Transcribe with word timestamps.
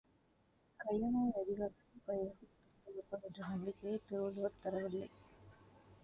கயமை 0.79 1.09
அதிகாரத்திலும் 1.41 2.05
கயவர்கள் 2.07 2.49
திருந்துவார்கள் 2.85 3.27
என்ற 3.29 3.49
நம்பிக்கையைத் 3.49 4.07
திருவள்ளுவர் 4.07 4.57
தரவில்லை! 4.63 5.09